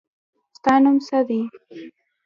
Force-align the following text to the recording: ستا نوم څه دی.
ستا 0.57 0.73
نوم 0.83 0.97
څه 1.07 1.17
دی. 1.27 1.41